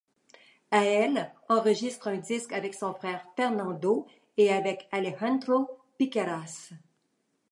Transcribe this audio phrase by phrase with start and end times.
[0.71, 6.71] À elle enregistre un disque avec son frère Fernando et avec Alejandro Piqueras.